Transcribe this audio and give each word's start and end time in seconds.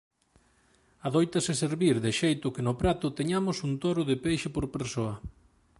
Adóitase 1.07 1.53
servir 1.63 1.95
de 2.05 2.11
xeito 2.19 2.53
que 2.55 2.65
no 2.67 2.73
prato 2.81 3.15
teñamos 3.19 3.57
un 3.67 3.73
toro 3.83 4.01
de 4.09 4.15
peixe 4.25 4.49
por 4.55 4.65
persoa. 4.75 5.15